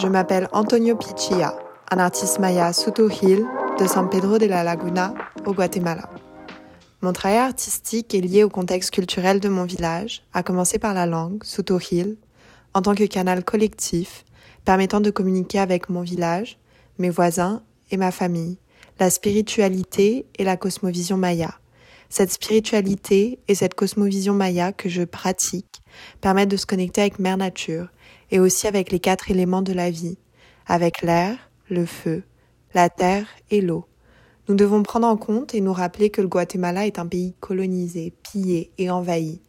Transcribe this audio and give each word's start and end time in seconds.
Je 0.00 0.06
m'appelle 0.06 0.48
Antonio 0.52 0.94
Pichia, 0.94 1.58
un 1.90 1.98
artiste 1.98 2.38
maya 2.38 2.72
Soto 2.72 3.08
Hill 3.10 3.44
de 3.80 3.86
San 3.88 4.08
Pedro 4.08 4.38
de 4.38 4.46
la 4.46 4.62
Laguna, 4.62 5.12
au 5.44 5.52
Guatemala. 5.52 6.08
Mon 7.02 7.12
travail 7.12 7.38
artistique 7.38 8.14
est 8.14 8.20
lié 8.20 8.44
au 8.44 8.48
contexte 8.48 8.92
culturel 8.92 9.40
de 9.40 9.48
mon 9.48 9.64
village, 9.64 10.22
à 10.32 10.44
commencer 10.44 10.78
par 10.78 10.94
la 10.94 11.04
langue, 11.04 11.42
Soto 11.42 11.80
Hill, 11.80 12.16
en 12.74 12.82
tant 12.82 12.94
que 12.94 13.02
canal 13.02 13.42
collectif 13.42 14.24
permettant 14.64 15.00
de 15.00 15.10
communiquer 15.10 15.58
avec 15.58 15.88
mon 15.88 16.02
village, 16.02 16.60
mes 16.98 17.10
voisins 17.10 17.64
et 17.90 17.96
ma 17.96 18.12
famille, 18.12 18.58
la 19.00 19.10
spiritualité 19.10 20.26
et 20.38 20.44
la 20.44 20.56
cosmovision 20.56 21.16
maya. 21.16 21.58
Cette 22.08 22.30
spiritualité 22.30 23.40
et 23.48 23.54
cette 23.56 23.74
cosmovision 23.74 24.32
maya 24.32 24.72
que 24.72 24.88
je 24.88 25.02
pratique 25.02 25.82
permettent 26.20 26.50
de 26.50 26.56
se 26.56 26.66
connecter 26.66 27.00
avec 27.00 27.18
Mère 27.18 27.36
Nature 27.36 27.88
et 28.30 28.40
aussi 28.40 28.66
avec 28.66 28.92
les 28.92 29.00
quatre 29.00 29.30
éléments 29.30 29.62
de 29.62 29.72
la 29.72 29.90
vie, 29.90 30.18
avec 30.66 31.02
l'air, 31.02 31.50
le 31.68 31.86
feu, 31.86 32.22
la 32.74 32.88
terre 32.88 33.26
et 33.50 33.60
l'eau. 33.60 33.86
Nous 34.48 34.54
devons 34.54 34.82
prendre 34.82 35.06
en 35.06 35.16
compte 35.16 35.54
et 35.54 35.60
nous 35.60 35.72
rappeler 35.72 36.10
que 36.10 36.22
le 36.22 36.28
Guatemala 36.28 36.86
est 36.86 36.98
un 36.98 37.06
pays 37.06 37.34
colonisé, 37.40 38.14
pillé 38.22 38.70
et 38.78 38.90
envahi. 38.90 39.40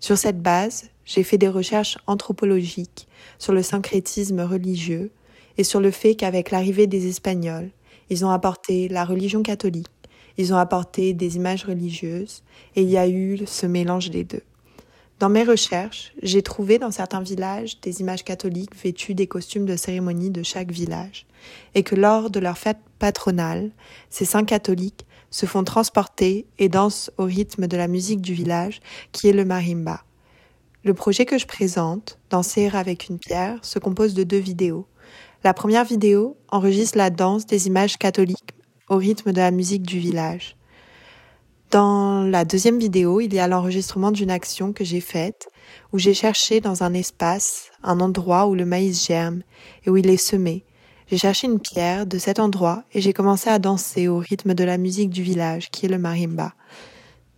Sur 0.00 0.16
cette 0.18 0.40
base, 0.40 0.90
j'ai 1.04 1.22
fait 1.22 1.38
des 1.38 1.48
recherches 1.48 1.98
anthropologiques 2.06 3.08
sur 3.38 3.52
le 3.52 3.62
syncrétisme 3.62 4.40
religieux 4.40 5.10
et 5.58 5.64
sur 5.64 5.80
le 5.80 5.90
fait 5.90 6.14
qu'avec 6.14 6.50
l'arrivée 6.50 6.86
des 6.86 7.08
Espagnols, 7.08 7.70
ils 8.10 8.24
ont 8.24 8.30
apporté 8.30 8.88
la 8.88 9.04
religion 9.04 9.42
catholique, 9.42 9.88
ils 10.36 10.52
ont 10.52 10.58
apporté 10.58 11.14
des 11.14 11.36
images 11.36 11.64
religieuses 11.64 12.42
et 12.76 12.82
il 12.82 12.90
y 12.90 12.98
a 12.98 13.08
eu 13.08 13.40
ce 13.46 13.66
mélange 13.66 14.10
des 14.10 14.24
deux. 14.24 14.42
Dans 15.20 15.28
mes 15.28 15.44
recherches, 15.44 16.12
j'ai 16.22 16.42
trouvé 16.42 16.78
dans 16.78 16.90
certains 16.90 17.20
villages 17.20 17.80
des 17.80 18.00
images 18.00 18.24
catholiques 18.24 18.74
vêtues 18.74 19.14
des 19.14 19.28
costumes 19.28 19.64
de 19.64 19.76
cérémonie 19.76 20.30
de 20.30 20.42
chaque 20.42 20.72
village, 20.72 21.26
et 21.74 21.84
que 21.84 21.94
lors 21.94 22.30
de 22.30 22.40
leur 22.40 22.58
fête 22.58 22.80
patronale, 22.98 23.70
ces 24.10 24.24
saints 24.24 24.44
catholiques 24.44 25.06
se 25.30 25.46
font 25.46 25.62
transporter 25.62 26.46
et 26.58 26.68
dansent 26.68 27.12
au 27.16 27.24
rythme 27.24 27.68
de 27.68 27.76
la 27.76 27.86
musique 27.86 28.20
du 28.20 28.34
village, 28.34 28.80
qui 29.12 29.28
est 29.28 29.32
le 29.32 29.44
marimba. 29.44 30.02
Le 30.82 30.94
projet 30.94 31.26
que 31.26 31.38
je 31.38 31.46
présente, 31.46 32.18
Danser 32.30 32.70
avec 32.74 33.08
une 33.08 33.18
pierre, 33.18 33.58
se 33.62 33.78
compose 33.78 34.14
de 34.14 34.24
deux 34.24 34.38
vidéos. 34.38 34.86
La 35.44 35.54
première 35.54 35.84
vidéo 35.84 36.36
enregistre 36.48 36.98
la 36.98 37.10
danse 37.10 37.46
des 37.46 37.68
images 37.68 37.98
catholiques 37.98 38.54
au 38.88 38.96
rythme 38.96 39.32
de 39.32 39.38
la 39.38 39.50
musique 39.52 39.82
du 39.82 39.98
village. 39.98 40.56
La 42.24 42.44
deuxième 42.44 42.78
vidéo, 42.78 43.20
il 43.20 43.32
y 43.32 43.38
a 43.38 43.48
l'enregistrement 43.48 44.10
d'une 44.10 44.30
action 44.30 44.72
que 44.72 44.84
j'ai 44.84 45.00
faite, 45.00 45.48
où 45.92 45.98
j'ai 45.98 46.14
cherché 46.14 46.60
dans 46.60 46.82
un 46.82 46.94
espace 46.94 47.70
un 47.82 48.00
endroit 48.00 48.46
où 48.46 48.54
le 48.54 48.64
maïs 48.64 49.06
germe 49.06 49.42
et 49.84 49.90
où 49.90 49.96
il 49.96 50.08
est 50.08 50.16
semé. 50.16 50.64
J'ai 51.10 51.18
cherché 51.18 51.46
une 51.46 51.60
pierre 51.60 52.06
de 52.06 52.18
cet 52.18 52.38
endroit 52.38 52.84
et 52.92 53.00
j'ai 53.00 53.12
commencé 53.12 53.50
à 53.50 53.58
danser 53.58 54.08
au 54.08 54.18
rythme 54.18 54.54
de 54.54 54.64
la 54.64 54.78
musique 54.78 55.10
du 55.10 55.22
village, 55.22 55.70
qui 55.70 55.86
est 55.86 55.88
le 55.88 55.98
marimba. 55.98 56.54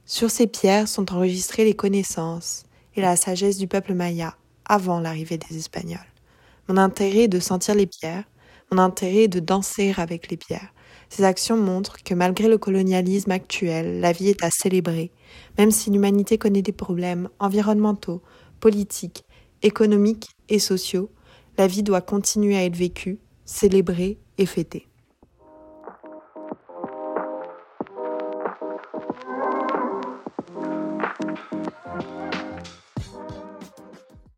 Sur 0.05 0.31
ces 0.31 0.47
pierres 0.47 0.89
sont 0.89 1.13
enregistrées 1.13 1.65
les 1.65 1.75
connaissances 1.75 2.65
et 2.95 3.01
la 3.01 3.17
sagesse 3.17 3.59
du 3.59 3.67
peuple 3.67 3.95
maya 3.95 4.37
avant 4.65 5.01
l'arrivée 5.01 5.39
des 5.39 5.57
Espagnols. 5.57 5.99
Mon 6.69 6.77
intérêt 6.77 7.25
est 7.25 7.29
de 7.29 7.41
sentir 7.41 7.75
les 7.75 7.87
pierres, 7.87 8.25
mon 8.71 8.79
intérêt 8.79 9.25
est 9.25 9.29
de 9.29 9.41
danser 9.41 9.95
avec 9.97 10.31
les 10.31 10.37
pierres. 10.37 10.73
Ces 11.09 11.25
actions 11.25 11.57
montrent 11.57 12.03
que 12.03 12.15
malgré 12.15 12.49
le 12.49 12.59
colonialisme 12.59 13.31
actuel, 13.31 14.01
la 14.01 14.13
vie 14.13 14.29
est 14.29 14.43
à 14.43 14.51
célébrer, 14.51 15.13
même 15.59 15.71
si 15.71 15.91
l'humanité 15.91 16.39
connaît 16.39 16.63
des 16.63 16.73
problèmes 16.73 17.29
environnementaux, 17.39 18.23
politiques, 18.61 19.25
économiques 19.63 20.29
et 20.49 20.59
sociaux, 20.59 21.11
la 21.59 21.67
vie 21.67 21.83
doit 21.83 22.01
continuer 22.01 22.57
à 22.57 22.65
être 22.65 22.77
vécue, 22.77 23.19
célébrée 23.45 24.19
et 24.39 24.47
fêtée. 24.47 24.87